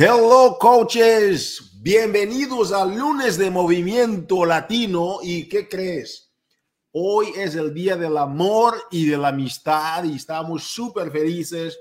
[0.00, 1.72] Hello, coaches.
[1.82, 5.18] Bienvenidos al lunes de Movimiento Latino.
[5.24, 6.32] ¿Y qué crees?
[6.92, 11.76] Hoy es el día del amor y de la amistad y estamos súper felices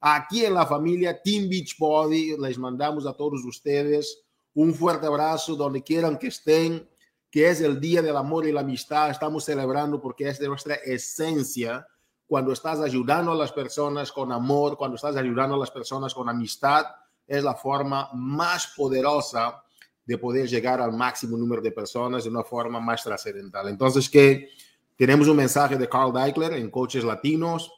[0.00, 2.38] aquí en la familia Team Beachbody.
[2.38, 4.22] Les mandamos a todos ustedes
[4.54, 6.88] un fuerte abrazo donde quieran que estén,
[7.30, 9.10] que es el día del amor y la amistad.
[9.10, 11.86] Estamos celebrando porque es de nuestra esencia
[12.26, 16.30] cuando estás ayudando a las personas con amor, cuando estás ayudando a las personas con
[16.30, 16.86] amistad
[17.28, 19.62] es la forma más poderosa
[20.04, 23.68] de poder llegar al máximo número de personas de una forma más trascendental.
[23.68, 24.48] Entonces, que
[24.96, 27.70] tenemos un mensaje de Carl Deichler en Coaches Latinos.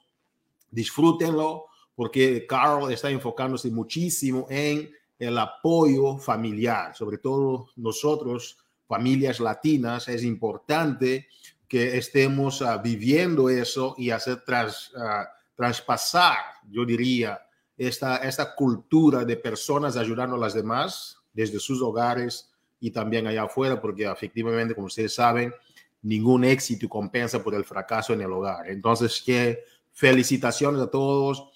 [0.71, 8.57] Disfrútenlo porque Carl está enfocándose muchísimo en el apoyo familiar, sobre todo nosotros,
[8.87, 11.29] familias latinas, es importante
[11.69, 16.39] que estemos uh, viviendo eso y hacer tras, uh, traspasar,
[16.71, 17.41] yo diría,
[17.89, 23.45] esta, esta cultura de personas ayudando a las demás desde sus hogares y también allá
[23.45, 25.55] afuera, porque efectivamente, como ustedes saben,
[26.03, 28.69] ningún éxito compensa por el fracaso en el hogar.
[28.69, 31.49] Entonces, que felicitaciones a todos.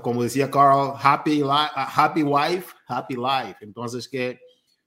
[0.00, 3.56] Como decía Carl, happy, happy wife, happy life.
[3.62, 4.38] Entonces, que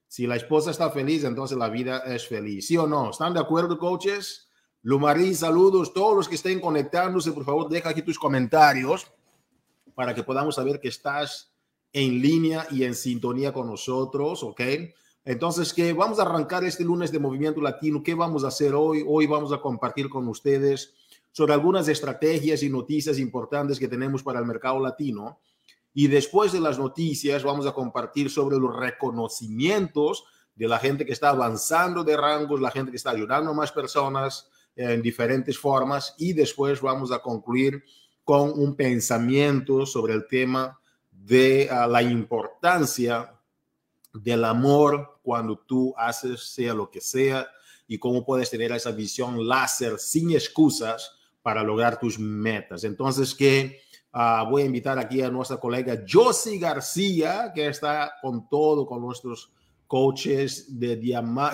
[0.07, 2.65] si la esposa está feliz, entonces la vida es feliz.
[2.65, 3.09] ¿Sí o no?
[3.09, 4.47] ¿Están de acuerdo, coaches?
[4.83, 5.93] Lumarí, saludos.
[5.93, 9.05] Todos los que estén conectándose, por favor, deja aquí tus comentarios
[9.99, 11.51] para que podamos saber que estás
[11.91, 14.61] en línea y en sintonía con nosotros, ¿ok?
[15.25, 18.01] Entonces, que vamos a arrancar este lunes de Movimiento Latino.
[18.01, 19.03] ¿Qué vamos a hacer hoy?
[19.05, 20.93] Hoy vamos a compartir con ustedes
[21.33, 25.41] sobre algunas estrategias y noticias importantes que tenemos para el mercado latino.
[25.93, 30.23] Y después de las noticias, vamos a compartir sobre los reconocimientos
[30.55, 33.73] de la gente que está avanzando de rangos, la gente que está ayudando a más
[33.73, 36.15] personas en diferentes formas.
[36.17, 37.83] Y después vamos a concluir
[38.29, 43.33] con un pensamiento sobre el tema de ah, la importancia
[44.13, 47.47] del amor cuando tú haces sea lo que sea
[47.87, 51.11] y cómo puedes tener esa visión láser sin excusas
[51.41, 52.83] para lograr tus metas.
[52.83, 53.81] Entonces, que
[54.13, 59.01] ah, voy a invitar aquí a nuestra colega Josie García, que está con todo, con
[59.01, 59.51] nuestros
[59.87, 61.01] coaches de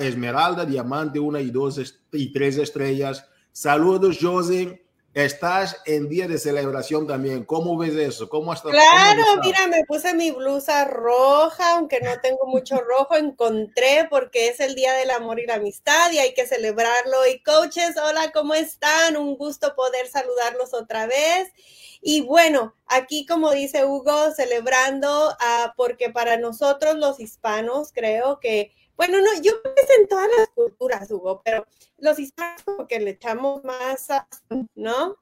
[0.01, 3.25] Esmeralda, Diamante, una y dos y tres estrellas.
[3.53, 4.84] Saludos, Josie.
[5.15, 7.45] Estás en día de celebración también.
[7.45, 8.27] ¿Cómo ves eso?
[8.27, 14.07] ¿Cómo hasta Claro, mira, me puse mi blusa roja, aunque no tengo mucho rojo, encontré
[14.09, 17.25] porque es el Día del Amor y la Amistad y hay que celebrarlo.
[17.33, 19.15] Y coaches, hola, ¿cómo están?
[19.15, 21.49] Un gusto poder saludarlos otra vez.
[22.01, 28.73] Y bueno, aquí como dice Hugo, celebrando uh, porque para nosotros los hispanos creo que
[28.97, 31.65] bueno, no, yo pienso en todas las culturas, Hugo, pero
[31.97, 34.07] los hispanos como que le echamos más,
[34.75, 35.17] ¿no?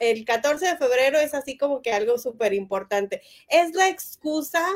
[0.00, 3.22] El 14 de febrero es así como que algo súper importante.
[3.48, 4.66] Es la excusa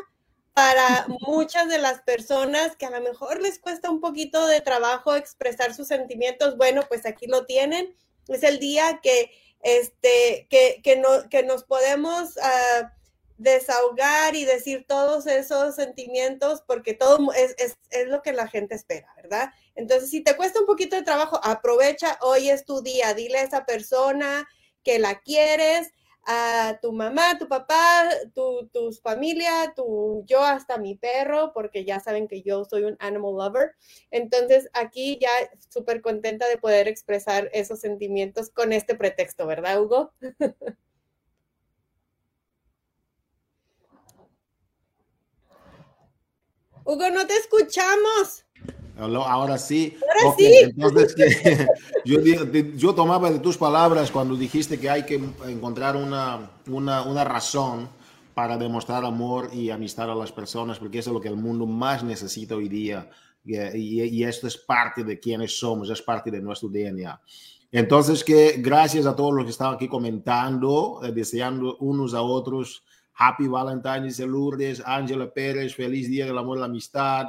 [0.55, 5.15] para muchas de las personas que a lo mejor les cuesta un poquito de trabajo
[5.15, 6.57] expresar sus sentimientos.
[6.57, 7.97] Bueno, pues aquí lo tienen.
[8.29, 9.31] Es el día que,
[9.63, 12.37] este, que, que, no, que nos podemos...
[12.37, 13.00] Uh,
[13.41, 19.09] desahogar y decir todos esos sentimientos porque todo es, es, lo que la gente espera,
[19.17, 19.51] ¿verdad?
[19.75, 23.45] Entonces, si te cuesta un poquito de trabajo, aprovecha, hoy es tu día, dile a
[23.45, 24.47] esa persona
[24.85, 25.91] que la quieres,
[26.27, 31.99] a tu mamá, tu papá, tu, tus familia, tu, yo hasta mi perro, porque ya
[31.99, 33.73] saben que yo soy un animal lover.
[34.11, 35.31] Entonces, aquí ya
[35.71, 40.13] súper contenta de poder expresar esos sentimientos con este pretexto, ¿verdad, Hugo?
[46.91, 48.45] Hugo, no te escuchamos.
[48.99, 49.97] Ahora sí.
[50.03, 50.53] Ahora sí.
[50.63, 51.15] Entonces,
[52.05, 57.23] yo, yo, tomaba de tus palabras cuando dijiste que hay que encontrar una, una, una,
[57.23, 57.89] razón
[58.35, 61.65] para demostrar amor y amistad a las personas, porque eso es lo que el mundo
[61.65, 63.09] más necesita hoy día.
[63.45, 67.21] Y, y, esto es parte de quienes somos, es parte de nuestro DNA.
[67.71, 72.83] Entonces, que gracias a todos los que estaban aquí comentando, eh, deseando unos a otros
[73.21, 77.27] Happy Valentine's de Lourdes, Ángela Pérez, feliz día del amor y la amistad,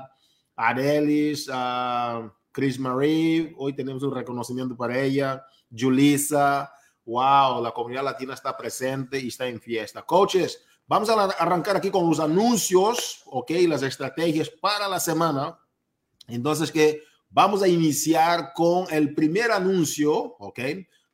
[0.55, 6.71] Arelis, uh, Chris Marie, hoy tenemos un reconocimiento para ella, Julissa,
[7.03, 10.03] wow, la comunidad latina está presente y está en fiesta.
[10.03, 15.59] Coaches, vamos a arrancar aquí con los anuncios, ok, las estrategias para la semana.
[16.29, 20.59] Entonces, que vamos a iniciar con el primer anuncio, ok.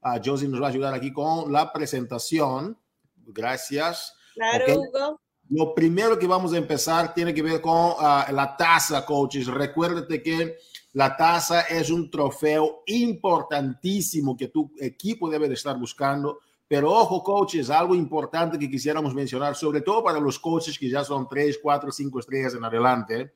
[0.03, 2.77] Uh, Josie nos va a ayudar aquí con la presentación.
[3.25, 4.16] Gracias.
[4.37, 5.21] Claro, Hugo.
[5.49, 9.47] Lo primero que vamos a empezar tiene que ver con uh, la tasa, coaches.
[9.47, 10.57] Recuérdate que
[10.93, 17.23] la tasa es un trofeo importantísimo que tu equipo debe de estar buscando Pero ojo,
[17.23, 21.59] coaches, algo importante que quisiéramos mencionar, sobre todo para los coaches que ya son 3,
[21.61, 23.31] 4, 5 estrellas en adelante.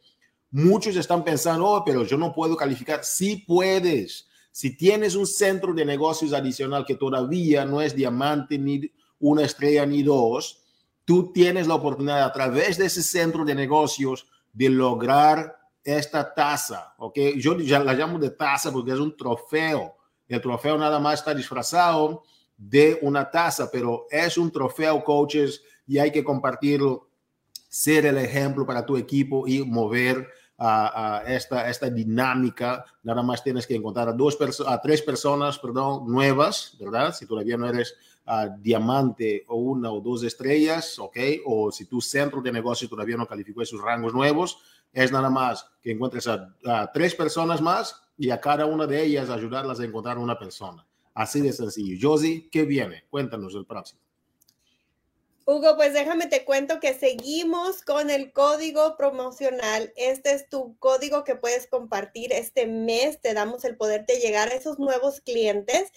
[0.49, 3.05] Muchos están pensando, oh, pero yo no puedo calificar.
[3.05, 4.27] Sí puedes.
[4.51, 9.85] Si tienes un centro de negocios adicional que todavía no es diamante ni una estrella
[9.85, 10.60] ni dos,
[11.05, 16.93] tú tienes la oportunidad a través de ese centro de negocios de lograr esta tasa,
[16.97, 17.17] ¿ok?
[17.37, 19.95] Yo ya la llamo de tasa porque es un trofeo.
[20.27, 22.23] El trofeo nada más está disfrazado
[22.57, 27.09] de una taza, pero es un trofeo, coaches, y hay que compartirlo,
[27.67, 30.27] ser el ejemplo para tu equipo y mover
[30.57, 32.85] a, esta, esta dinámica.
[33.01, 34.37] Nada más tienes que encontrar a, dos
[34.67, 37.15] a tres personas perdón, nuevas, ¿verdad?
[37.15, 37.95] Si todavía no eres
[38.59, 41.17] diamante o una o dos estrellas, ¿ok?
[41.45, 44.59] O si tu centro de negocio todavía no calificó esos rangos nuevos,
[44.93, 49.03] es nada más que encuentres a, a tres personas más y a cada una de
[49.03, 50.85] ellas ayudarlas a encontrar una persona.
[51.13, 51.97] Así de sencillo.
[52.01, 53.05] Josie, ¿qué viene?
[53.09, 54.01] Cuéntanos el próximo.
[55.45, 59.91] Hugo, pues déjame te cuento que seguimos con el código promocional.
[59.95, 63.19] Este es tu código que puedes compartir este mes.
[63.19, 65.91] Te damos el poder de llegar a esos nuevos clientes,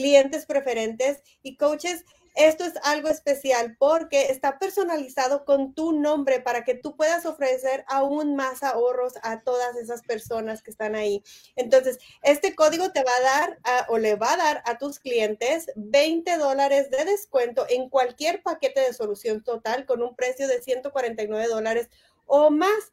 [0.00, 2.06] clientes preferentes y coaches
[2.36, 7.84] esto es algo especial porque está personalizado con tu nombre para que tú puedas ofrecer
[7.88, 11.22] aún más ahorros a todas esas personas que están ahí.
[11.56, 15.66] Entonces, este código te va a dar o le va a dar a tus clientes
[15.74, 21.48] 20 dólares de descuento en cualquier paquete de solución total con un precio de 149
[21.48, 21.90] dólares
[22.26, 22.92] o más.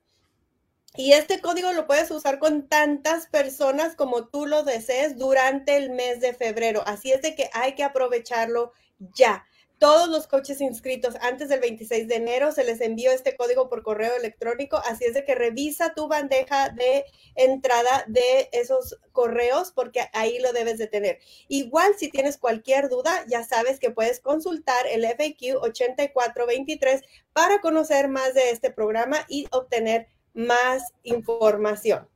[0.98, 5.92] Y este código lo puedes usar con tantas personas como tú lo desees durante el
[5.92, 6.82] mes de febrero.
[6.88, 8.72] Así es de que hay que aprovecharlo
[9.14, 9.46] ya.
[9.78, 13.84] Todos los coaches inscritos antes del 26 de enero se les envió este código por
[13.84, 17.06] correo electrónico, así es de que revisa tu bandeja de
[17.36, 21.20] entrada de esos correos porque ahí lo debes de tener.
[21.48, 27.04] Igual si tienes cualquier duda, ya sabes que puedes consultar el FAQ 8423
[27.34, 30.08] para conocer más de este programa y obtener
[30.38, 32.08] más información.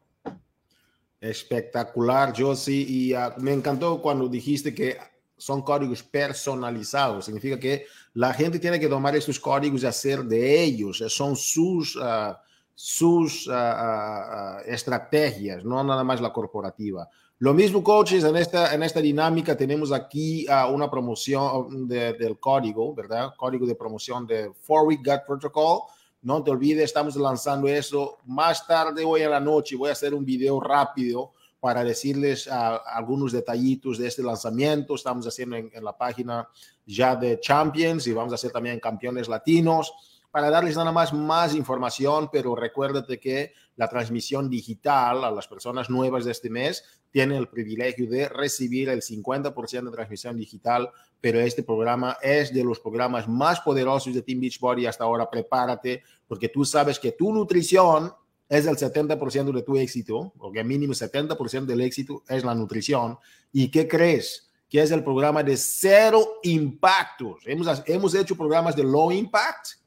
[1.20, 2.86] Espectacular, Josie.
[2.88, 4.98] Y uh, me encantó cuando dijiste que
[5.38, 7.26] son códigos personalizados.
[7.26, 11.04] Significa que la gente tiene que tomar estos códigos y hacer de ellos.
[11.08, 12.36] Son sus, uh,
[12.76, 17.10] sus uh, estrategias, no nada más la corporativa.
[17.40, 22.94] Lo mismo, coaches, en esta, en esta dinámica tenemos aquí una promoción de, del código,
[22.94, 23.34] ¿verdad?
[23.36, 25.82] Código de promoción de Four Week Gut Protocol.
[26.24, 29.76] No te olvides, estamos lanzando eso más tarde hoy en la noche.
[29.76, 34.96] Voy a hacer un video rápido para decirles algunos detallitos de este lanzamiento.
[34.96, 36.48] Estamos haciendo en, la página
[36.86, 41.54] ya de Champions y vamos a hacer también campeones latinos para darles nada más más
[41.54, 47.38] información, pero recuérdate que la transmisión digital a las personas nuevas de este mes tiene
[47.38, 50.89] el privilegio de recibir el 50% de transmisión digital,
[51.19, 55.30] pero este programa es de los programas más poderosos de Team Beachbody hasta ahora.
[55.30, 58.13] Prepárate porque tú sabes que tu nutrición
[58.48, 63.18] es el 70% de tu éxito, porque mínimo 70% del éxito es la nutrición.
[63.51, 64.50] ¿Y qué crees?
[64.69, 67.44] Que es el programa de cero impactos.
[67.45, 69.81] Hemos, hemos hecho programas de low impact,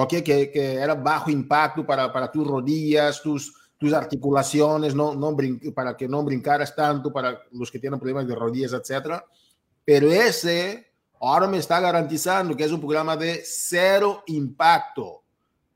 [0.00, 0.22] ¿ok?
[0.22, 5.36] Que, que era bajo impacto para, para tus rodillas, tus, tus articulaciones, no, no
[5.74, 9.20] para que no brincaras tanto para los que tienen problemas de rodillas, etc.
[9.84, 15.24] Pero ese ahora me está garantizando que es un programa de cero impacto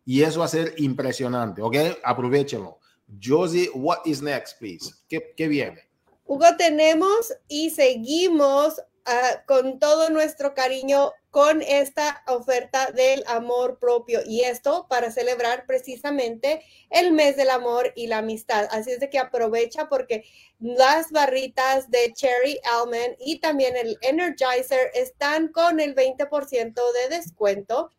[0.05, 1.77] y eso va a ser impresionante, ¿ok?
[2.05, 2.79] Aprovechenlo.
[3.21, 4.95] Josie, what is next, please?
[5.09, 5.81] ¿Qué, qué viene?
[6.27, 14.21] Hugo, tenemos y seguimos uh, con todo nuestro cariño con esta oferta del amor propio
[14.27, 18.69] y esto para celebrar precisamente el mes del amor y la amistad.
[18.71, 20.25] Así es de que aprovecha porque
[20.61, 27.91] las barritas de Cherry Almond y también el Energizer están con el 20% de descuento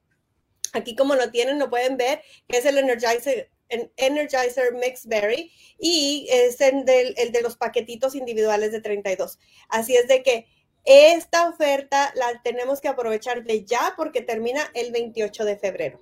[0.74, 3.52] Aquí como lo tienen, lo pueden ver, que es el Energizer,
[3.96, 9.40] Energizer Mix Berry y es el, el de los paquetitos individuales de 32.
[9.70, 10.48] Así es de que
[10.86, 16.00] esta oferta la tenemos que aprovechar de ya porque termina el 28 de febrero.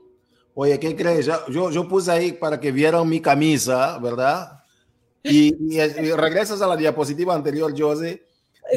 [0.54, 1.28] Oye, ¿qué crees?
[1.50, 4.60] Yo, yo puse ahí para que vieran mi camisa, ¿verdad?
[5.24, 8.24] Y, y, regresas a la diapositiva anterior, José.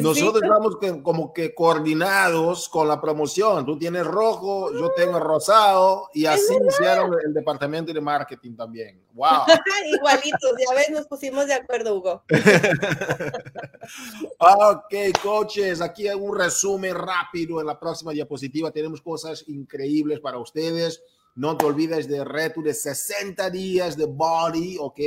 [0.01, 3.65] Nosotros estamos como que coordinados con la promoción.
[3.65, 9.05] Tú tienes rojo, yo tengo rosado y así hicieron el departamento de marketing también.
[9.13, 9.45] ¡Wow!
[9.95, 12.25] Igualitos, ya ves, nos pusimos de acuerdo, Hugo.
[14.39, 18.71] ok, coaches, aquí hay un resumen rápido en la próxima diapositiva.
[18.71, 21.03] Tenemos cosas increíbles para ustedes.
[21.37, 25.01] No te olvides de reto de 60 días de body, ¿ok?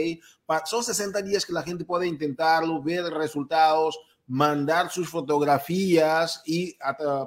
[0.65, 6.75] Son 60 días que la gente puede intentarlo, ver resultados mandar sus fotografías y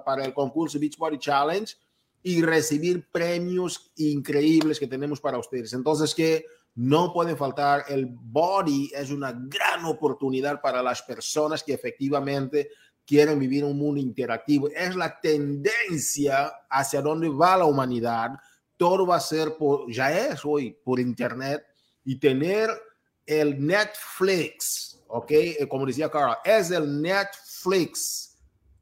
[0.04, 1.74] para el concurso Beach Body Challenge
[2.22, 5.72] y recibir premios increíbles que tenemos para ustedes.
[5.72, 11.72] Entonces, que no puede faltar, el body es una gran oportunidad para las personas que
[11.72, 12.70] efectivamente
[13.06, 14.68] quieren vivir un mundo interactivo.
[14.68, 18.30] Es la tendencia hacia donde va la humanidad.
[18.76, 21.64] Todo va a ser por, ya es hoy por internet
[22.04, 22.70] y tener
[23.26, 25.30] el Netflix, ¿ok?
[25.30, 28.38] Eh, como decía Carl, es el Netflix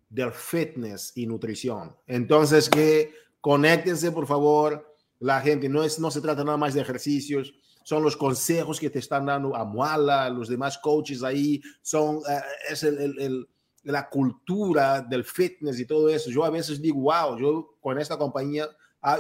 [0.08, 1.94] del fitness y nutrición.
[2.06, 6.80] Entonces, que conéctense, por favor, la gente, no, es, no se trata nada más de
[6.80, 12.18] ejercicios, son los consejos que te están dando a Muala, los demás coaches ahí, son,
[12.28, 13.48] eh, es el, el,
[13.84, 16.30] la cultura del fitness y todo eso.
[16.30, 18.68] Yo a veces digo, wow, yo con esta compañía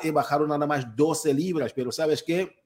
[0.02, 2.56] he bajado nada más 12 libras, pero ¿sabes qué?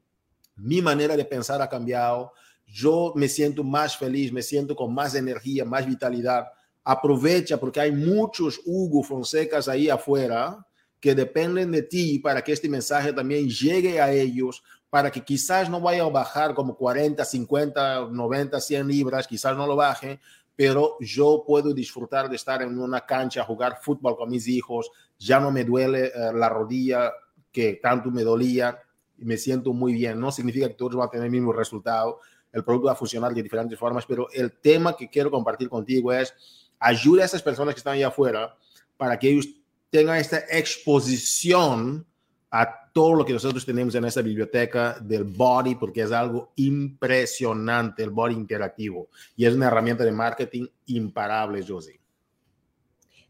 [0.56, 2.32] Mi manera de pensar ha cambiado,
[2.66, 6.46] yo me siento más feliz, me siento con más energía, más vitalidad.
[6.84, 10.66] Aprovecha porque hay muchos Hugo Fonsecas ahí afuera
[10.98, 15.68] que dependen de ti para que este mensaje también llegue a ellos, para que quizás
[15.68, 20.20] no vaya a bajar como 40, 50, 90, 100 libras, quizás no lo baje,
[20.54, 25.40] pero yo puedo disfrutar de estar en una cancha, jugar fútbol con mis hijos, ya
[25.40, 27.12] no me duele eh, la rodilla
[27.50, 28.78] que tanto me dolía,
[29.18, 30.20] me siento muy bien.
[30.20, 32.20] No significa que todos van a tener el mismo resultado,
[32.52, 36.12] el producto va a funcionar de diferentes formas, pero el tema que quiero compartir contigo
[36.12, 36.34] es
[36.78, 38.54] ayuda a esas personas que están allá afuera
[38.96, 39.48] para que ellos
[39.90, 42.06] tengan esta exposición
[42.50, 48.02] a todo lo que nosotros tenemos en esta biblioteca del body, porque es algo impresionante,
[48.02, 49.08] el body interactivo.
[49.34, 51.98] Y es una herramienta de marketing imparable, Josie.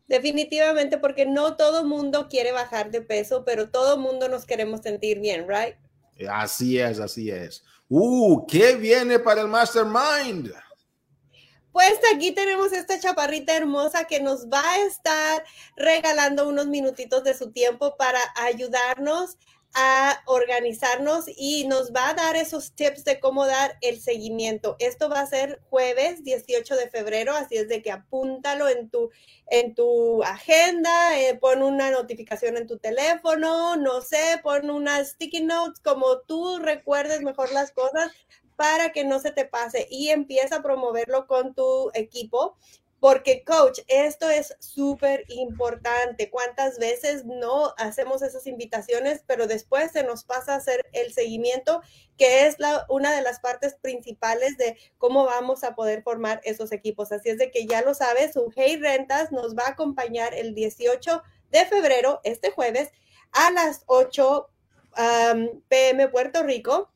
[0.08, 5.20] Definitivamente, porque no todo mundo quiere bajar de peso, pero todo mundo nos queremos sentir
[5.20, 5.76] bien, ¿right?
[6.28, 7.64] Así es, así es.
[7.94, 10.50] Uh, ¿qué viene para el Mastermind?
[11.72, 15.44] Pues aquí tenemos esta chaparrita hermosa que nos va a estar
[15.76, 19.36] regalando unos minutitos de su tiempo para ayudarnos
[19.74, 24.76] a organizarnos y nos va a dar esos tips de cómo dar el seguimiento.
[24.78, 29.10] Esto va a ser jueves 18 de febrero, así es de que apúntalo en tu,
[29.46, 35.42] en tu agenda, eh, pon una notificación en tu teléfono, no sé, pon unas sticky
[35.42, 38.10] notes como tú recuerdes mejor las cosas
[38.56, 42.56] para que no se te pase y empieza a promoverlo con tu equipo
[43.02, 46.30] porque, coach, esto es súper importante.
[46.30, 51.82] ¿Cuántas veces no hacemos esas invitaciones, pero después se nos pasa a hacer el seguimiento,
[52.16, 56.70] que es la, una de las partes principales de cómo vamos a poder formar esos
[56.70, 57.10] equipos?
[57.10, 60.54] Así es de que ya lo sabes, su Hey Rentas nos va a acompañar el
[60.54, 62.92] 18 de febrero, este jueves,
[63.32, 64.48] a las 8
[65.68, 66.92] pm Puerto Rico,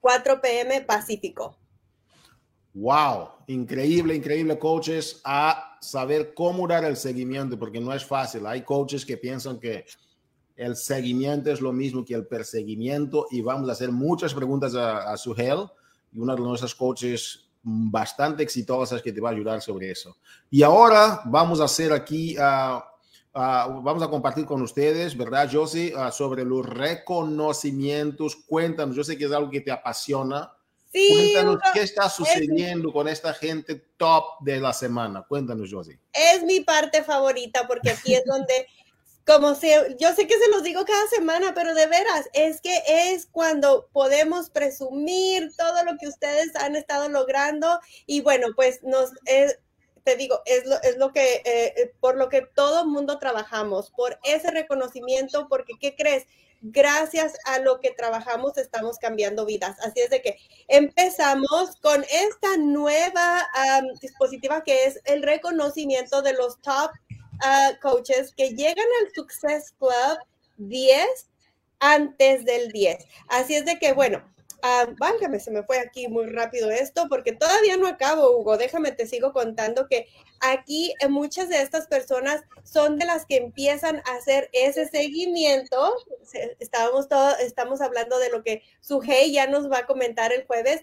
[0.00, 1.58] 4 pm Pacífico.
[2.80, 8.46] Wow, increíble, increíble, coaches, a saber cómo dar el seguimiento, porque no es fácil.
[8.46, 9.84] Hay coaches que piensan que
[10.54, 15.10] el seguimiento es lo mismo que el perseguimiento y vamos a hacer muchas preguntas a,
[15.12, 15.66] a Suhel
[16.12, 20.16] y una de nuestras coaches bastante exitosas que te va a ayudar sobre eso.
[20.48, 22.76] Y ahora vamos a hacer aquí, uh,
[23.34, 25.92] uh, vamos a compartir con ustedes, ¿verdad, Josie?
[25.96, 28.36] Uh, sobre los reconocimientos.
[28.36, 30.52] Cuéntanos, yo sé que es algo que te apasiona
[30.98, 35.24] Sí, Cuéntanos qué está sucediendo con esta gente top de la semana.
[35.28, 35.98] Cuéntanos, Josie.
[36.12, 38.66] Es mi parte favorita porque aquí es donde,
[39.24, 42.82] como se, yo sé que se los digo cada semana, pero de veras, es que
[42.86, 49.12] es cuando podemos presumir todo lo que ustedes han estado logrando y bueno, pues nos...
[50.04, 54.18] te digo, es lo, es lo que, eh, por lo que todo mundo trabajamos, por
[54.24, 56.24] ese reconocimiento, porque ¿qué crees?
[56.60, 59.76] Gracias a lo que trabajamos estamos cambiando vidas.
[59.80, 60.38] Así es de que
[60.68, 63.46] empezamos con esta nueva
[64.00, 66.90] dispositiva que es el reconocimiento de los top
[67.42, 70.18] ah, coaches que llegan al Success Club
[70.56, 71.30] 10
[71.80, 73.04] antes del 10.
[73.28, 74.22] Así es de que, bueno,
[74.60, 78.56] Ah, válgame, se me fue aquí muy rápido esto, porque todavía no acabo, Hugo.
[78.56, 80.08] Déjame, te sigo contando que
[80.40, 85.94] aquí eh, muchas de estas personas son de las que empiezan a hacer ese seguimiento.
[86.58, 90.82] Estábamos todo, estamos hablando de lo que Sujei ya nos va a comentar el jueves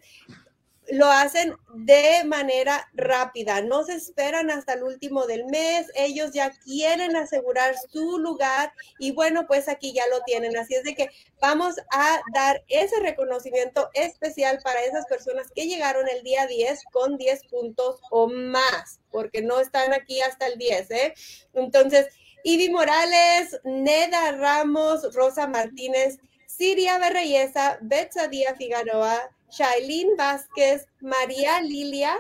[0.92, 6.52] lo hacen de manera rápida, no se esperan hasta el último del mes, ellos ya
[6.52, 10.56] quieren asegurar su lugar y bueno, pues aquí ya lo tienen.
[10.58, 11.10] Así es de que
[11.42, 17.18] vamos a dar ese reconocimiento especial para esas personas que llegaron el día 10 con
[17.18, 21.14] 10 puntos o más, porque no están aquí hasta el 10, ¿eh?
[21.54, 22.08] Entonces,
[22.44, 32.18] Ivy Morales, Neda Ramos, Rosa Martínez, Siria Berreyesa, Díaz Figueroa, Shailene Vázquez, María Lilia,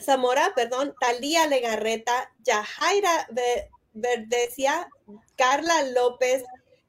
[0.00, 3.28] Zamora, perdón, Talía Legarreta, Yajaira
[3.92, 4.88] Verdecia,
[5.36, 6.44] Carla López,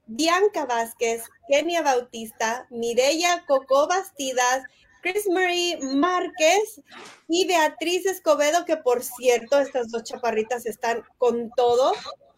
[0.07, 4.63] Bianca Vázquez, Kenia Bautista, Mireya Coco Bastidas,
[5.01, 6.81] Chris Marie Márquez
[7.27, 11.93] y Beatriz Escobedo, que por cierto, estas dos chaparritas están con todo.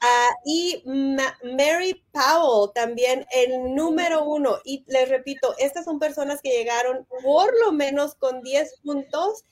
[0.05, 4.57] Ah, y Mary Powell, también el número uno.
[4.65, 9.45] Y les repito, estas son personas que llegaron por lo menos con 10 puntos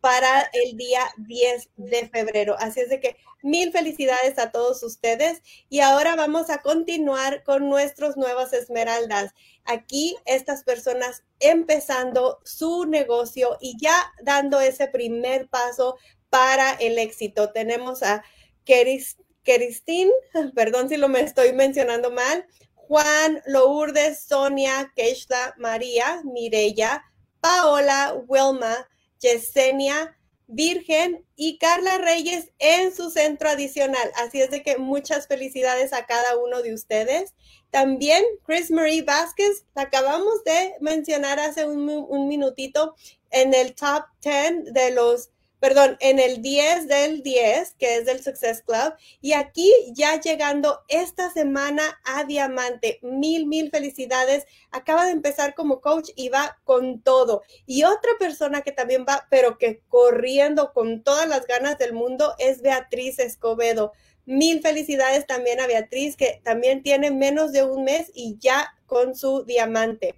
[0.00, 2.56] para el día 10 de febrero.
[2.58, 5.42] Así es de que mil felicidades a todos ustedes.
[5.68, 9.34] Y ahora vamos a continuar con nuestros nuevos esmeraldas.
[9.66, 15.98] Aquí estas personas empezando su negocio y ya dando ese primer paso
[16.30, 17.52] para el éxito.
[17.52, 18.24] Tenemos a
[18.64, 20.10] Keris Keristín,
[20.54, 27.04] perdón si lo me estoy mencionando mal, Juan, Lourdes, Sonia, Keishla, María, Mireya,
[27.40, 28.88] Paola, Wilma,
[29.20, 30.16] Yesenia,
[30.48, 34.10] Virgen y Carla Reyes en su centro adicional.
[34.16, 37.34] Así es de que muchas felicidades a cada uno de ustedes.
[37.70, 42.96] También Chris Marie Vázquez, la acabamos de mencionar hace un, un minutito
[43.30, 45.30] en el top 10 de los
[45.60, 48.94] perdón, en el 10 del 10, que es del Success Club.
[49.20, 52.98] Y aquí ya llegando esta semana a Diamante.
[53.02, 54.46] Mil, mil felicidades.
[54.72, 57.42] Acaba de empezar como coach y va con todo.
[57.66, 62.34] Y otra persona que también va, pero que corriendo con todas las ganas del mundo,
[62.38, 63.92] es Beatriz Escobedo.
[64.24, 69.14] Mil felicidades también a Beatriz, que también tiene menos de un mes y ya con
[69.14, 70.14] su diamante.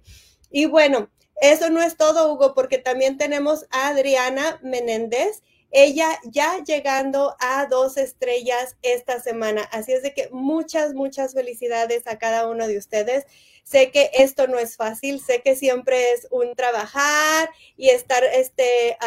[0.55, 1.09] Y bueno,
[1.41, 5.41] eso no es todo, Hugo, porque también tenemos a Adriana Menéndez.
[5.71, 9.63] Ella ya llegando a dos estrellas esta semana.
[9.71, 13.25] Así es de que muchas, muchas felicidades a cada uno de ustedes.
[13.63, 18.97] Sé que esto no es fácil, sé que siempre es un trabajar y estar este,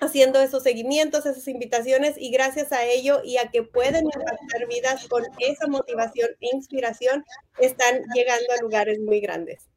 [0.00, 5.06] haciendo esos seguimientos, esas invitaciones y gracias a ello y a que pueden impactar vidas
[5.06, 7.24] con esa motivación e inspiración,
[7.58, 9.71] están llegando a lugares muy grandes.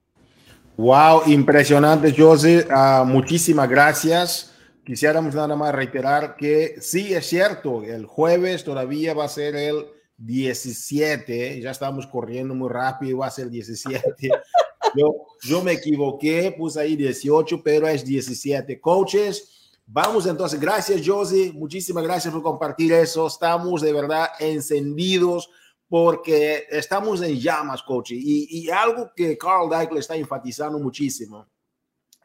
[0.77, 2.67] Wow, impresionante, José.
[2.69, 4.51] Uh, muchísimas gracias.
[4.85, 9.85] Quisiéramos nada más reiterar que sí, es cierto, el jueves todavía va a ser el
[10.17, 14.29] 17, ya estamos corriendo muy rápido, va a ser 17.
[14.97, 18.79] Yo, yo me equivoqué, puse ahí 18, pero es 17.
[18.79, 20.57] Coaches, vamos entonces.
[20.57, 21.51] Gracias, José.
[21.53, 23.27] Muchísimas gracias por compartir eso.
[23.27, 25.49] Estamos de verdad encendidos
[25.87, 28.11] porque estamos en llamas, coach.
[28.11, 31.47] Y, y algo que Carl Deichler está enfatizando muchísimo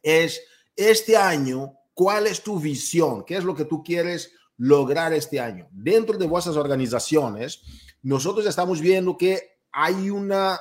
[0.02, 0.40] es
[0.76, 3.24] este año, ¿cuál es tu visión?
[3.24, 5.68] ¿Qué es lo que tú quieres lograr este año?
[5.70, 7.62] Dentro de vuestras organizaciones,
[8.02, 10.58] nosotros estamos viendo que hay una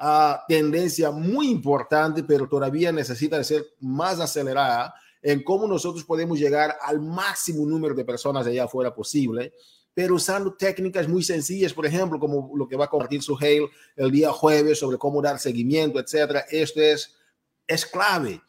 [0.00, 6.38] uh, tendencia muy importante, pero todavía necesita de ser más acelerada en cómo nosotros podemos
[6.38, 9.52] llegar al máximo número de personas allá afuera posible
[9.94, 14.10] pero usando técnicas muy sencillas, por ejemplo, como lo que va a compartir Suhail el
[14.10, 16.46] día jueves sobre cómo dar seguimiento, etcétera.
[16.50, 17.14] Esto es,
[17.66, 18.40] es clave.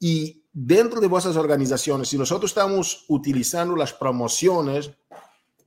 [0.00, 4.90] Y dentro de vuestras organizaciones, si nosotros estamos utilizando las promociones,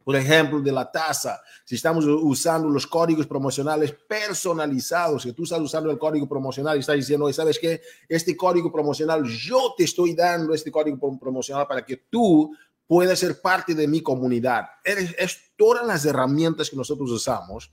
[0.03, 5.59] por ejemplo, de la tasa, si estamos usando los códigos promocionales personalizados, si tú estás
[5.61, 7.81] usando el código promocional y estás diciendo, ¿sabes qué?
[8.09, 12.51] Este código promocional, yo te estoy dando este código promocional para que tú
[12.91, 14.65] puede ser parte de mi comunidad.
[14.83, 17.71] Es, todas las herramientas que nosotros usamos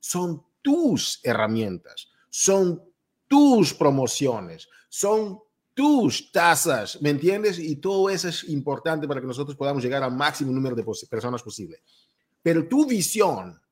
[0.00, 2.82] son tus herramientas, son
[3.28, 5.38] tus promociones, son
[5.72, 7.60] tus tasas, ¿me entiendes?
[7.60, 11.44] Y todo eso es importante para que nosotros podamos llegar al máximo número de personas
[11.44, 11.84] posible.
[12.42, 13.62] Pero tu visión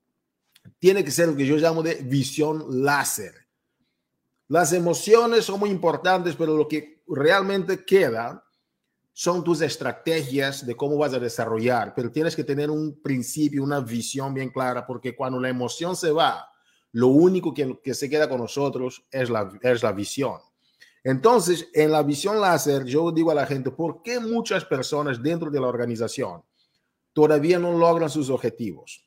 [0.78, 3.35] tiene que ser lo que yo llamo de visión láser.
[4.46, 8.43] Las emociones son muy importantes, pero lo que realmente queda
[9.16, 13.79] son tus estrategias de cómo vas a desarrollar, pero tienes que tener un principio, una
[13.79, 16.50] visión bien clara, porque cuando la emoción se va,
[16.90, 20.40] lo único que, se queda con nosotros es la, es la visión.
[21.05, 25.48] Entonces, en la visión láser, yo digo a la gente, ¿por qué muchas personas dentro
[25.48, 26.42] de la organización
[27.12, 29.07] todavía no logran sus objetivos?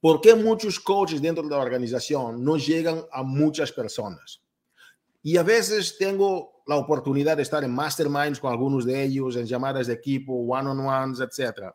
[0.00, 4.40] ¿Por qué muchos coaches dentro de la organización no llegan a muchas personas?
[5.20, 9.46] Y a veces tengo la oportunidad de estar en masterminds con algunos de ellos, en
[9.46, 11.72] llamadas de equipo, one-on-ones, etc.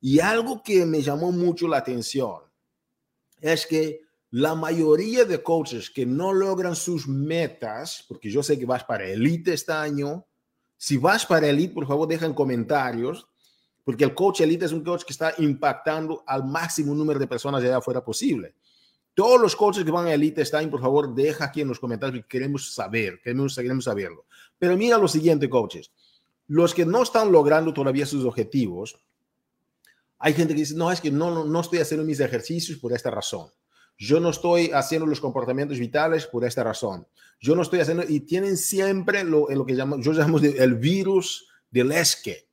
[0.00, 2.42] Y algo que me llamó mucho la atención
[3.40, 4.00] es que
[4.30, 9.06] la mayoría de coaches que no logran sus metas, porque yo sé que vas para
[9.06, 10.26] Elite este año,
[10.76, 13.26] si vas para Elite, por favor, dejen comentarios,
[13.84, 17.62] porque el coach Elite es un coach que está impactando al máximo número de personas
[17.62, 18.54] allá afuera posible.
[19.18, 22.22] Todos los coaches que van a Elite Stein, por favor, deja aquí en los comentarios
[22.22, 24.26] que queremos saber, queremos, queremos saberlo.
[24.60, 25.90] Pero mira lo siguiente, coaches.
[26.46, 28.96] los que no están logrando todavía sus objetivos,
[30.20, 32.92] hay gente que dice, no, es que no, no, no estoy haciendo mis ejercicios por
[32.92, 33.48] esta razón.
[33.98, 37.04] Yo no estoy haciendo los comportamientos vitales por esta razón.
[37.40, 41.48] Yo no estoy haciendo, y tienen siempre lo, lo que llamo, yo llamo el virus
[41.72, 42.46] del esque.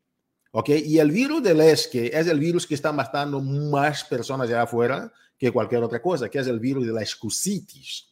[0.50, 0.70] ¿Ok?
[0.70, 5.14] Y el virus del esque es el virus que está matando más personas allá afuera
[5.38, 8.08] que cualquier otra cosa, que es el virus de la excusitis.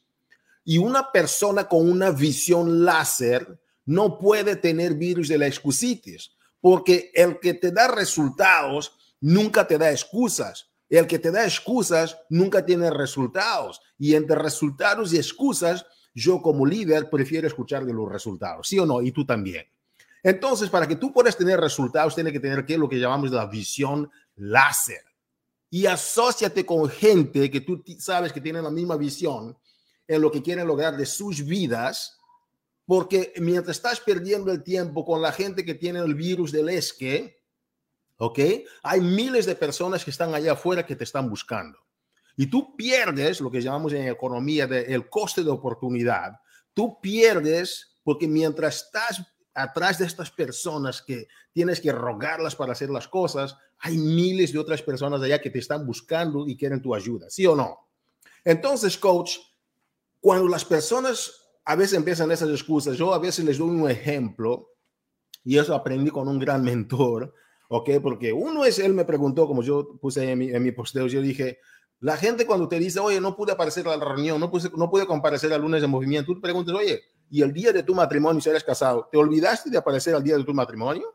[0.66, 6.32] Y una persona con una visión láser no puede tener virus de la excusitis,
[6.62, 10.70] porque el que te da resultados nunca te da excusas.
[10.90, 13.82] El que te da excusas nunca tiene resultados.
[13.98, 18.86] Y entre resultados y excusas, yo como líder prefiero escuchar de los resultados, ¿sí o
[18.86, 19.02] no?
[19.02, 19.66] Y tú también.
[20.22, 22.78] Entonces, para que tú puedas tener resultados, tienes que tener ¿qué?
[22.78, 25.04] lo que llamamos la visión láser.
[25.74, 29.58] Y asóciate con gente que tú sabes que tienen la misma visión
[30.08, 32.20] en lo que quieren lograr de sus vidas,
[32.86, 37.42] porque mientras estás perdiendo el tiempo con la gente que tiene el virus del esque,
[38.18, 38.40] ¿ok?
[38.84, 41.80] Hay miles de personas que están allá afuera que te están buscando.
[42.38, 46.34] Y tú pierdes lo que llamamos en economía de el coste de oportunidad.
[46.76, 52.90] Tú pierdes porque mientras estás atrás de estas personas que tienes que rogarlas para hacer
[52.90, 56.96] las cosas, hay miles de otras personas allá que te están buscando y quieren tu
[56.96, 57.88] ayuda, ¿sí o no?
[58.44, 59.38] Entonces, coach,
[60.20, 61.32] cuando las personas
[61.66, 64.70] a veces empiezan esas excusas, yo a veces les doy un ejemplo
[65.44, 67.34] y eso aprendí con un gran mentor,
[67.70, 67.90] ¿ok?
[68.02, 71.22] Porque uno es, él me preguntó, como yo puse en mi, en mi posteo, yo
[71.22, 71.60] dije,
[72.00, 74.90] la gente cuando te dice, oye, no pude aparecer a la reunión, no pude, no
[74.90, 77.96] pude comparecer al lunes de movimiento, tú te preguntas, oye, ¿y el día de tu
[77.96, 81.14] matrimonio si eres casado, te olvidaste de aparecer al día de tu matrimonio?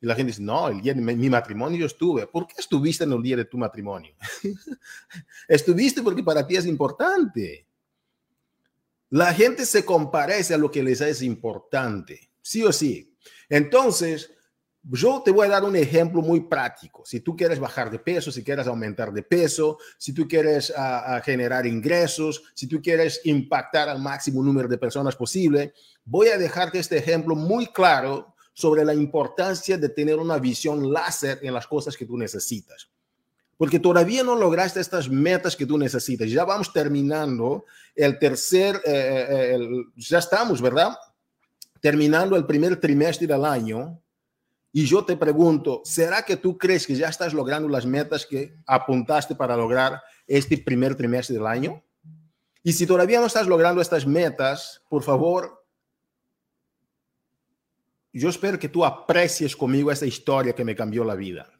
[0.00, 2.26] Y la gente dice, no, el día de mi, matrimonio yo estuve.
[2.26, 4.12] ¿Por qué estuviste en el día de tu matrimonio?
[5.48, 7.66] estuviste porque para ti es importante.
[9.10, 13.14] La gente se comparece a lo que les es importante, sí o sí.
[13.48, 14.32] Entonces,
[14.84, 17.04] yo te voy a dar un ejemplo muy práctico.
[17.06, 20.72] Si tú quieres bajar de peso, si quieres aumentar de peso, si tú quieres uh,
[21.18, 25.72] uh, generar ingresos, si tú quieres impactar al máximo número de personas posible,
[26.04, 31.38] voy a dejarte este ejemplo muy claro sobre la importancia de tener una visión láser
[31.42, 32.88] en las cosas que tú necesitas.
[33.56, 36.28] Porque todavía no lograste estas metas que tú necesitas.
[36.28, 37.64] Ya vamos terminando
[37.94, 40.96] el tercer, eh, eh, eh ya estamos, ¿verdad?
[41.80, 44.02] Terminando el primer trimestre del año
[44.72, 48.56] y yo te pregunto, ¿será que tú crees que ya estás logrando las metas que
[48.66, 51.82] apuntaste para lograr este primer trimestre del año?
[52.62, 55.62] Y si todavía no estás logrando estas metas, por favor,
[58.14, 61.50] yo espero que tú aprecies conmigo esta historia que me cambió la vida.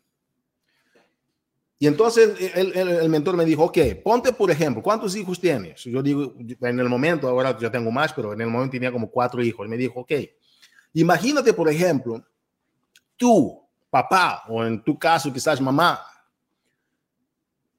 [1.79, 5.83] Y entonces el, mentor me dijo, ok, ponte por ejemplo, ¿cuántos hijos tienes?
[5.83, 9.11] Yo digo, en el momento, ahora ya tengo más, pero en el momento tenía como
[9.11, 9.69] cuatro hijos.
[9.69, 10.13] Me dijo, ok,
[10.95, 12.25] imagínate por ejemplo
[13.23, 16.05] tú, papá, o en tu caso quizás mamá,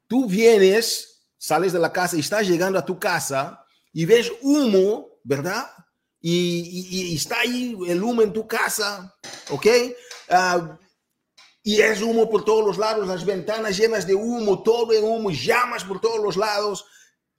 [0.08, 5.20] tú vienes, sales de la casa y estás llegando a tu casa y ves humo,
[5.22, 5.70] ¿verdad?
[6.22, 9.14] Y, está ahí el humo en tu casa,
[9.50, 9.68] ¿ok?
[10.30, 10.78] Uh,
[11.62, 15.30] y es humo por todos los lados, las ventanas llenas de humo, todo en humo,
[15.30, 16.86] llamas por todos los lados.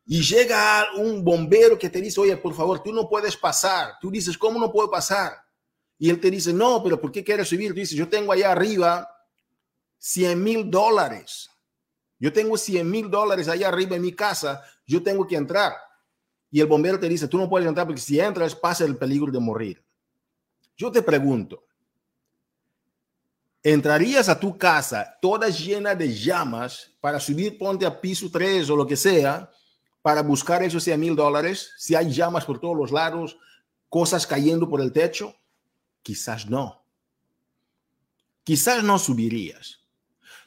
[0.05, 3.95] Y llega un bombero que te dice, oye, por favor, tú no puedes pasar.
[3.99, 5.43] Tú dices, ¿cómo no puedo pasar?
[6.05, 7.71] Y él te dice, no, pero ¿por qué quieres subir?
[7.71, 9.09] Tú dices, yo tengo allá arriba
[9.97, 11.49] 100 mil dólares.
[12.19, 15.73] Yo tengo 100 mil dólares allá arriba en mi casa, yo tengo que entrar.
[16.51, 19.33] Y el bombero te dice, tú no puedes entrar porque si entras pasa el peligro
[19.33, 19.83] de morir.
[20.77, 21.64] Yo te pregunto,
[23.62, 28.77] ¿entrarías a tu casa toda llena de llamas para subir, ponte a piso 3 o
[28.77, 29.51] lo que sea,
[30.03, 31.73] para buscar esos 100 mil dólares?
[31.79, 33.38] Si hay llamas por todos los lados,
[33.88, 35.35] cosas cayendo por el techo.
[36.05, 36.85] Quizás no.
[38.45, 39.81] Quizás no subirías.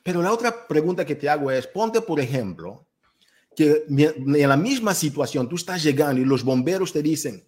[0.04, 2.88] Pero la otra pregunta que te hago es, ponte por ejemplo,
[3.56, 7.44] que en la misma situación tú estás llegando y los bomberos te dicen,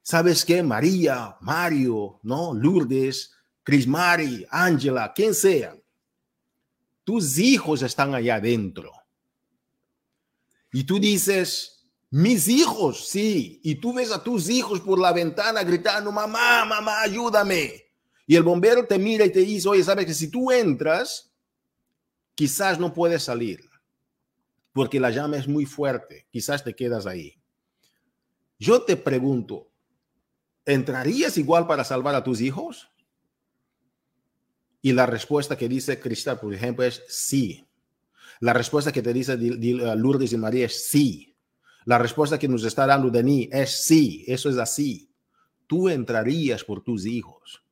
[0.00, 0.62] ¿sabes qué?
[0.62, 2.54] María, Mario, ¿no?
[2.54, 3.32] Lourdes,
[3.64, 5.76] Cris Mari, Ángela, quien sea.
[7.02, 8.92] Tus hijos están allá adentro.
[10.72, 11.79] Y tú dices,
[12.10, 13.60] mis hijos, sí.
[13.62, 17.84] Y tú ves a tus hijos por la ventana gritando, mamá, mamá, ayúdame.
[18.26, 21.32] Y el bombero te mira y te dice, oye, sabes que si tú entras,
[22.34, 23.60] quizás no puedes salir,
[24.72, 27.40] porque la llama es muy fuerte, quizás te quedas ahí.
[28.58, 29.70] Yo te pregunto,
[30.64, 32.90] ¿entrarías igual para salvar a tus hijos?
[34.82, 37.66] Y la respuesta que dice Cristal, por ejemplo, es sí.
[38.40, 41.29] La respuesta que te dice Lourdes y María es sí.
[41.84, 45.10] La respuesta que nos está dando Denis es sí, eso es así.
[45.66, 47.62] Tú entrarías por tus hijos.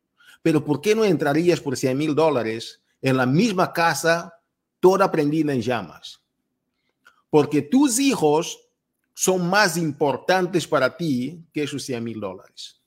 [0.41, 4.33] pero ¿por qué no entrarías por 100 mil dólares en la misma casa,
[4.81, 6.21] toda prendida en llamas?
[7.29, 8.59] Porque tus hijos
[9.13, 12.81] son más importantes para ti que esos 100 mil dólares.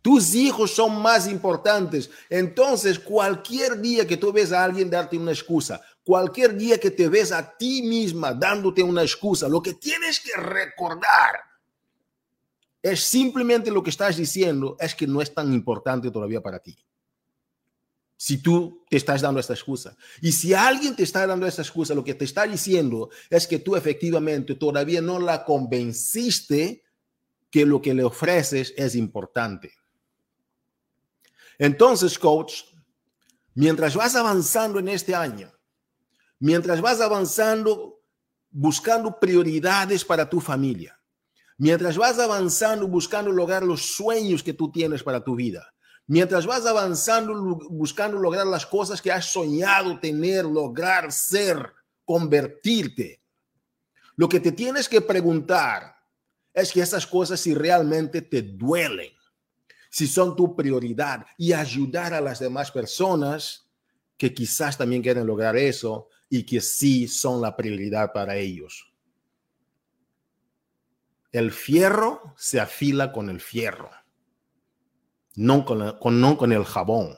[0.00, 2.08] Tus hijos son más importantes.
[2.30, 7.08] Entonces, cualquier día que tú ves a alguien darte una excusa, cualquier día que te
[7.08, 11.40] ves a ti misma dándote una excusa, lo que tienes que recordar
[12.80, 16.78] es simplemente lo que estás diciendo, es que no es tan importante todavía para ti.
[18.16, 19.96] Si tú te estás dando esta excusa.
[20.22, 23.58] Y si alguien te está dando esta excusa, lo que te está diciendo es que
[23.58, 26.84] tú efectivamente todavía no la convenciste
[27.50, 29.72] que lo que le ofreces es importante.
[31.58, 32.62] Entonces, coach,
[33.54, 35.55] mientras vas avanzando en este año,
[36.38, 38.00] mientras vas avanzando
[38.50, 40.98] buscando prioridades para tu familia,
[41.58, 45.74] mientras vas avanzando buscando lograr los sueños que tú tienes para tu vida,
[46.06, 47.34] mientras vas avanzando
[47.70, 51.72] buscando lograr las cosas que has soñado tener, lograr ser,
[52.04, 53.20] convertirte,
[54.16, 55.96] lo que te tienes que preguntar
[56.54, 59.12] es que esas cosas si realmente te duelen,
[59.90, 63.68] si son tu prioridad y ayudar a las demás personas
[64.16, 68.92] que quizás también quieren lograr eso y que sí son la prioridad para ellos.
[71.32, 73.90] El fierro se afila con el fierro,
[75.34, 77.16] no con, con, no con el jabón.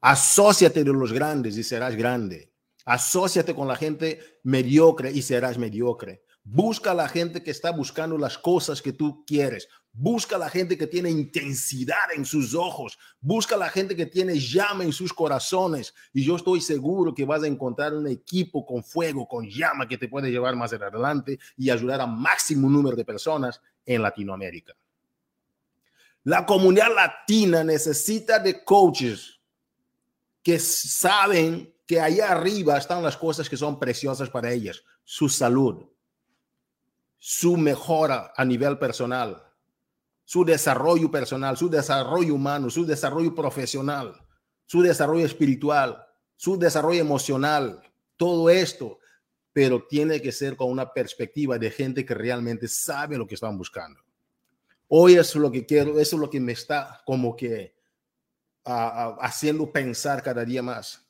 [0.00, 2.52] Asociate de los grandes y serás grande.
[2.84, 6.22] Asociate con la gente mediocre y serás mediocre.
[6.44, 9.68] Busca a la gente que está buscando las cosas que tú quieres.
[10.00, 12.96] Busca a la gente que tiene intensidad en sus ojos.
[13.20, 15.92] Busca a la gente que tiene llama en sus corazones.
[16.12, 19.98] Y yo estoy seguro que vas a encontrar un equipo con fuego, con llama que
[19.98, 24.72] te puede llevar más adelante y ayudar a máximo número de personas en Latinoamérica.
[26.22, 29.40] La comunidad latina necesita de coaches
[30.44, 34.80] que saben que allá arriba están las cosas que son preciosas para ellas.
[35.02, 35.86] Su salud,
[37.18, 39.47] su mejora a nivel personal,
[40.28, 44.12] su desarrollo personal, su desarrollo humano, su desarrollo profesional,
[44.66, 46.04] su desarrollo espiritual,
[46.36, 47.80] su desarrollo emocional,
[48.14, 48.98] todo esto,
[49.54, 53.56] pero tiene que ser con una perspectiva de gente que realmente sabe lo que están
[53.56, 54.02] buscando.
[54.88, 57.74] Hoy es lo que quiero, eso es lo que me está como que
[58.66, 61.08] haciendo pensar cada día más.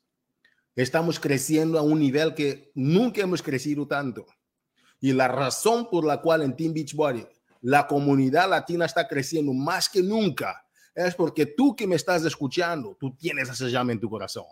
[0.77, 4.27] Estamos creciendo a un nivel que nunca hemos crecido tanto.
[5.01, 7.27] Y la razón por la cual en Team Beachbody
[7.61, 10.65] la comunidad latina está creciendo más que nunca
[11.07, 14.47] es porque tú que me estás escuchando, tú tienes esa llama en tu corazón.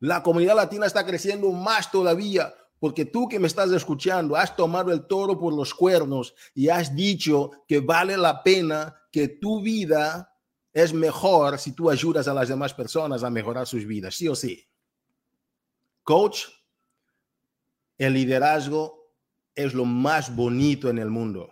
[0.00, 4.92] La comunidad latina está creciendo más todavía porque tú que me estás escuchando has tomado
[4.92, 10.30] el toro por los cuernos y has dicho que vale la pena que tu vida
[10.74, 14.34] es mejor si tú ayudas a las demás personas a mejorar sus vidas, sí o
[14.34, 14.68] sí.
[16.02, 16.42] Coach,
[17.96, 19.05] el liderazgo
[19.56, 21.50] es lo más bonito en el mundo.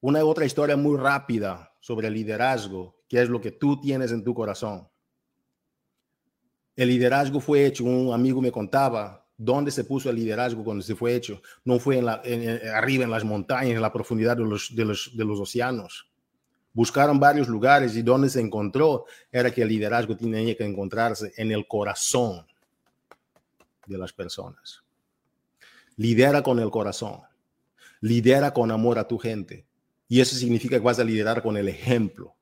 [0.00, 4.24] Una otra historia muy rápida sobre el liderazgo, que es lo que tú tienes en
[4.24, 4.88] tu corazón.
[6.74, 10.94] El liderazgo fue hecho, un amigo me contaba dónde se puso el liderazgo cuando se
[10.94, 11.40] fue hecho.
[11.64, 12.08] No fue en
[12.68, 16.10] arriba en las montañas, en la profundidad de, los, de los océanos.
[16.72, 21.50] Buscaron varios lugares y donde se encontró era que el liderazgo tenía que encontrarse en
[21.50, 22.46] el corazón
[23.86, 24.85] de las personas.
[25.96, 27.20] Lidera con el corazón.
[28.00, 29.66] Lidera con amor a tu gente.
[30.08, 32.34] Y eso significa que vas a liderar con el ejemplo,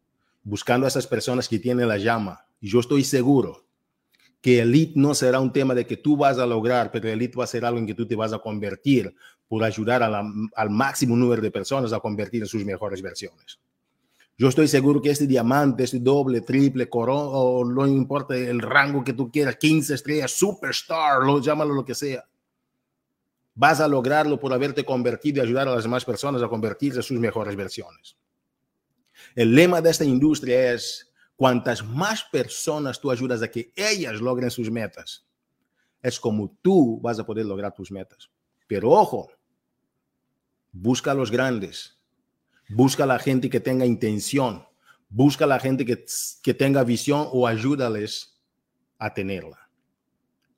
[0.43, 2.47] buscando a esas personas que tienen la llama.
[2.61, 3.65] Y yo estoy seguro
[4.41, 7.45] que elite no será un tema de que tú vas a lograr, pero elite va
[7.45, 9.15] a ser algo en que tú te vas a convertir
[9.49, 13.59] por ayudar al máximo número de personas a convertir en sus mejores versiones.
[14.37, 19.05] Yo estoy seguro que este diamante, este doble, triple, corona, o no importa el rango
[19.05, 22.25] que tú quieras, 15 estrellas, superstar, lo, llámalo lo que sea,
[23.55, 27.03] vas a lograrlo por haberte convertido y ayudar a las demás personas a convertirse en
[27.03, 28.17] sus mejores versiones.
[29.35, 34.51] El lema de esta industria es, cuantas más personas tú ayudas a que ellas logren
[34.51, 35.27] sus metas,
[36.03, 38.31] es como tú vas a poder lograr tus metas.
[38.67, 39.31] Pero ojo,
[40.73, 41.99] busca a los grandes,
[42.69, 44.67] busca a la gente que tenga intención,
[45.09, 46.05] busca a la gente que,
[46.43, 48.41] que tenga visión o ayúdales
[48.99, 49.64] a tenerla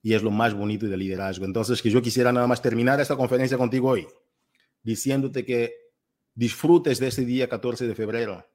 [0.06, 1.46] y es lo más bonito del liderazgo.
[1.46, 4.06] Entonces, que yo quisiera nada más terminar esta conferencia contigo hoy,
[4.84, 5.74] diciéndote que
[6.32, 8.46] disfrutes de este día 14 de febrero,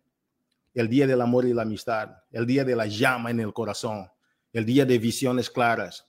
[0.74, 4.08] el día del amor y la amistad, el día de la llama en el corazón,
[4.54, 6.08] el día de visiones claras.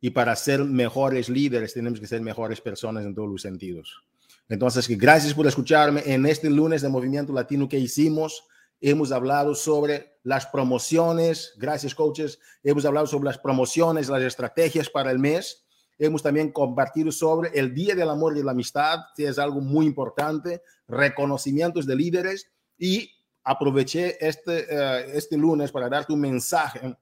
[0.00, 4.02] Y para ser mejores líderes tenemos que ser mejores personas en todos los sentidos.
[4.48, 8.42] Entonces, gracias por escucharme en este lunes de Movimiento Latino que hicimos.
[8.80, 15.10] Hemos hablado sobre las promociones, gracias coaches, hemos hablado sobre las promociones, las estrategias para
[15.10, 15.64] el mes.
[15.98, 19.86] Hemos también compartido sobre el Día del Amor y la Amistad, que es algo muy
[19.86, 23.10] importante, reconocimientos de líderes y
[23.44, 26.96] aproveché este, uh, este lunes para darte un mensaje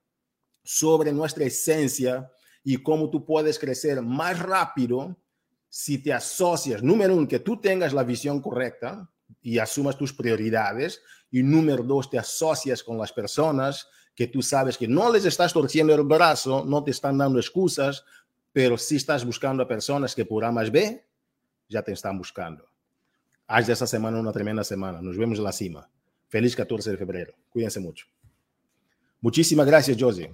[0.62, 2.30] sobre nuestra esencia
[2.62, 5.16] y cómo tú puedes crecer más rápido
[5.68, 9.10] si te asocias, número uno, que tú tengas la visión correcta
[9.42, 14.78] y asumas tus prioridades, y número dos, te asocias con las personas que tú sabes
[14.78, 18.04] que no les estás torciendo el brazo, no te están dando excusas,
[18.52, 21.04] pero sí estás buscando a personas que por A más B
[21.68, 22.68] ya te están buscando.
[23.46, 25.02] Haz de esta semana una tremenda semana.
[25.02, 25.90] Nos vemos en la cima.
[26.28, 27.34] Feliz 14 de febrero.
[27.50, 28.06] Cuídense mucho.
[29.20, 30.30] Muchísimas gracias, Josie.